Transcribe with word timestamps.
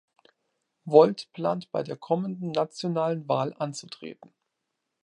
Volt 0.83 1.29
plant 1.31 1.71
bei 1.71 1.83
der 1.83 1.95
kommenden 1.95 2.49
nationalen 2.51 3.27
Wahl 3.29 3.53
anzutreten. 3.59 4.33